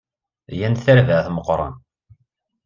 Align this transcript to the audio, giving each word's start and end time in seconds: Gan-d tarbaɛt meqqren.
Gan-d 0.59 0.79
tarbaɛt 0.85 1.27
meqqren. 1.35 1.73